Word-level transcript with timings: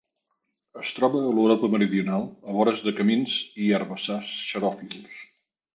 Es 0.83 0.93
troba 0.99 1.19
a 1.25 1.33
l'Europa 1.39 1.69
meridional 1.75 2.27
a 2.53 2.57
vores 2.59 2.83
de 2.89 2.97
camins 3.03 3.39
i 3.39 3.69
herbassars 3.79 4.35
xeròfils. 4.49 5.25